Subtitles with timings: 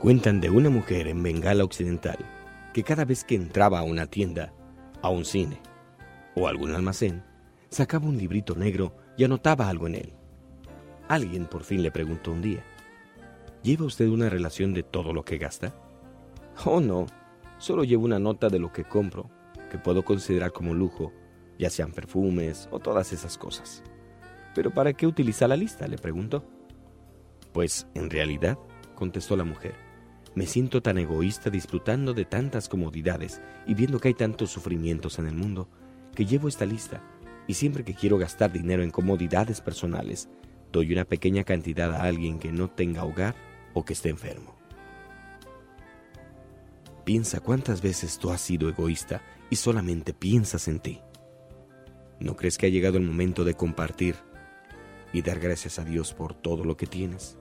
[0.00, 2.18] Cuentan de una mujer en Bengala Occidental
[2.72, 4.52] que cada vez que entraba a una tienda,
[5.02, 5.60] a un cine
[6.36, 7.24] o algún almacén,
[7.68, 10.12] sacaba un librito negro y anotaba algo en él.
[11.08, 12.62] Alguien por fin le preguntó un día,
[13.64, 15.74] ¿lleva usted una relación de todo lo que gasta?
[16.64, 17.06] Oh, no,
[17.58, 19.28] solo llevo una nota de lo que compro,
[19.68, 21.12] que puedo considerar como lujo,
[21.58, 23.82] ya sean perfumes o todas esas cosas.
[24.54, 25.88] ¿Pero para qué utiliza la lista?
[25.88, 26.44] le preguntó.
[27.52, 28.56] Pues, en realidad,
[28.94, 29.87] contestó la mujer,
[30.38, 35.26] me siento tan egoísta disfrutando de tantas comodidades y viendo que hay tantos sufrimientos en
[35.26, 35.68] el mundo,
[36.14, 37.02] que llevo esta lista
[37.48, 40.28] y siempre que quiero gastar dinero en comodidades personales,
[40.70, 43.34] doy una pequeña cantidad a alguien que no tenga hogar
[43.74, 44.54] o que esté enfermo.
[47.04, 51.00] Piensa cuántas veces tú has sido egoísta y solamente piensas en ti.
[52.20, 54.14] ¿No crees que ha llegado el momento de compartir
[55.12, 57.36] y dar gracias a Dios por todo lo que tienes?